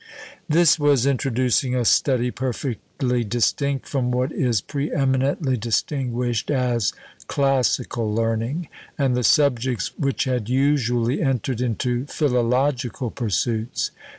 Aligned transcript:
This 0.49 0.79
was 0.79 1.05
introducing 1.05 1.75
a 1.75 1.85
study 1.85 2.31
perfectly 2.31 3.23
distinct 3.23 3.87
from 3.87 4.09
what 4.09 4.31
is 4.31 4.59
pre 4.59 4.91
eminently 4.91 5.55
distinguished 5.57 6.49
as 6.49 6.91
"classical 7.27 8.11
learning," 8.11 8.67
and 8.97 9.15
the 9.15 9.23
subjects 9.23 9.91
which 9.99 10.23
had 10.23 10.49
usually 10.49 11.21
entered 11.21 11.61
into 11.61 12.07
philological 12.07 13.11
pursuits. 13.11 13.91